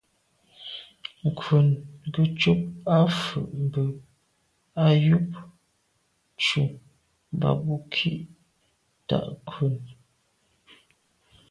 Ŋkrʉ̀n 1.31 1.67
gə́ 2.13 2.25
cúp 2.39 2.61
à’ 2.95 2.97
fə́ 3.21 3.43
mbə́ 3.63 3.87
á 4.83 4.85
yûp 5.05 5.29
cú 6.43 6.61
mbɑ́ 7.35 7.51
bú 7.63 7.73
khǐ 7.93 8.11
tà’ 9.07 9.17
ŋkrʉ̀n. 9.43 9.75